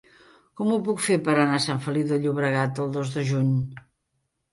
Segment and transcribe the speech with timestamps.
[0.59, 3.53] Com ho puc fer per anar a Sant Feliu de Llobregat el dos de juny?